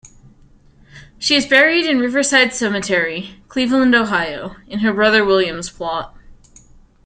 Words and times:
She 1.19 1.35
is 1.35 1.45
buried 1.45 1.85
in 1.85 1.99
Riverside 1.99 2.55
Cemetery, 2.55 3.39
Cleveland, 3.49 3.93
Ohio 3.93 4.55
in 4.65 4.79
her 4.79 4.91
brother 4.93 5.23
William's 5.23 5.69
plot. 5.69 6.17